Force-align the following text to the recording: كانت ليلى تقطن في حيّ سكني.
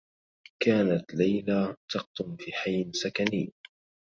كانت 0.63 1.13
ليلى 1.13 1.75
تقطن 1.93 2.35
في 2.39 2.51
حيّ 2.51 2.91
سكني. 2.93 3.53